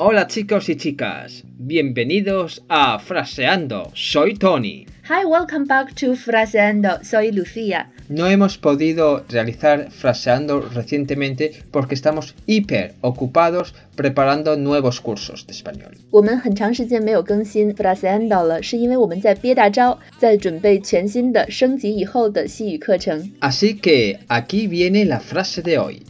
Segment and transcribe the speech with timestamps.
[0.00, 4.86] Hola chicos y chicas, bienvenidos a Fraseando, soy Tony.
[5.08, 7.90] Hi, welcome back to Fraseando, soy Lucía.
[8.08, 15.92] No hemos podido realizar Fraseando recientemente porque estamos hiper ocupados preparando nuevos cursos de español.
[16.10, 23.30] 我们很长时间没有更新 Fraseando 了，是因为我们在憋大招，在准备全新的升级以后的西语课程。
[23.40, 26.02] Así que aquí viene la frase de hoy.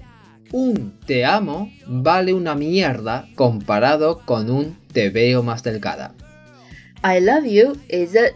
[0.53, 6.13] Un te amo vale una mierda comparado con un te veo más delgada.
[7.03, 8.31] I love you is a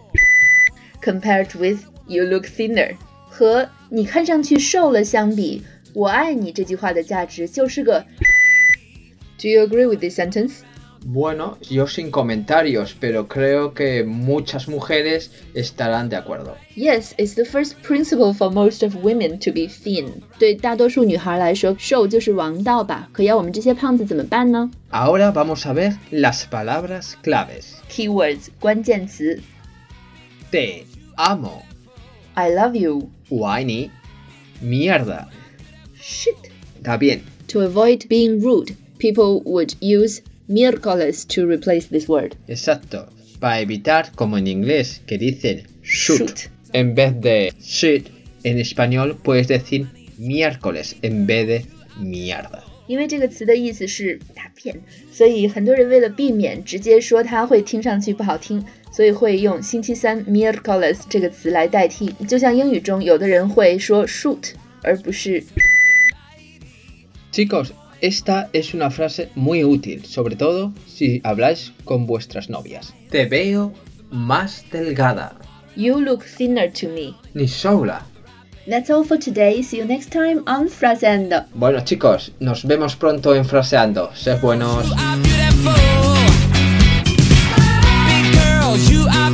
[1.02, 2.96] compared with you look thinner，
[3.28, 5.62] 和你看上去瘦了相比，
[5.94, 8.04] 我爱你这句话的价值就是个。
[9.40, 10.58] Do you agree with this sentence?
[11.04, 16.56] Bueno, yo sin comentarios, pero creo que muchas mujeres estarán de acuerdo.
[16.76, 20.22] Yes, it's the first principle for most of women to be thin.
[20.38, 23.08] 对大多数女孩来说，瘦就是王道吧。
[23.12, 27.76] 可要我们这些胖子怎么办呢 Ahora vamos a ver las palabras claves.
[27.90, 29.40] ？Keywords 关键词
[30.50, 30.84] Te
[31.16, 31.62] amo,
[32.34, 33.90] I love you, Waini,
[34.62, 35.28] mierda.
[35.98, 36.36] shit.
[36.82, 37.20] Está bien.
[37.48, 42.34] To avoid being rude, people would use miércoles to replace this word.
[42.48, 43.06] Exacto.
[43.38, 46.50] Para evitar, como en inglés, que dicen shoot, Shoot.
[46.72, 48.08] en vez de shit,
[48.44, 49.86] en español puedes decir
[50.18, 51.64] miércoles en vez de
[51.98, 52.62] mierda.
[52.86, 54.74] 因为这个词的意思是大便，
[55.12, 62.12] 所以很多人为了避免直接说它会听上去不好听，所以会用星期三 miércoles 这个词来代替。
[62.26, 65.42] 就像英语中有的人会说 shoot 而不是
[67.32, 67.68] Chicos,
[68.01, 72.93] esta es una frase muy útil, sobre todo si habláis con vuestras novias.
[73.09, 73.73] Te veo
[74.11, 75.35] más delgada.
[75.75, 77.15] you look thinner to me.
[77.33, 78.01] Ni sola.
[78.67, 79.61] That's all for today.
[79.61, 81.45] See you next time on Fraseando.
[81.53, 84.11] Bueno chicos, nos vemos pronto en Fraseando.
[84.15, 84.87] Sed buenos.
[88.89, 89.24] you are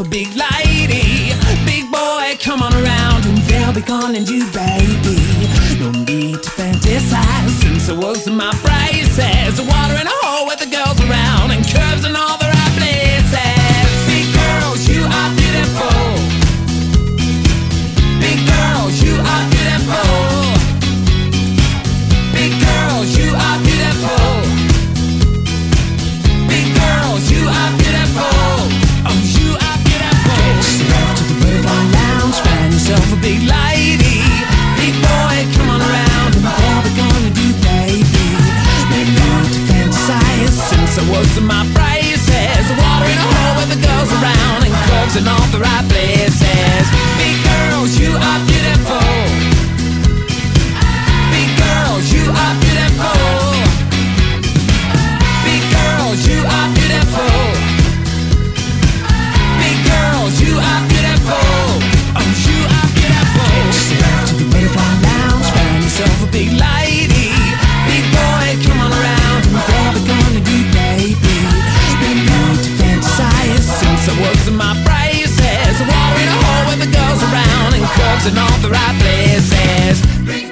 [0.00, 1.32] a big lady.
[1.64, 5.18] Big boy, come on around and they'll be calling you baby.
[5.80, 8.71] No need to fantasize, since I was my braces.
[41.12, 42.64] In my braces.
[42.72, 46.84] Water in a hole with the girls around and curves in all the right places.
[47.20, 48.51] Big girls, you are
[78.26, 80.51] and all the right places.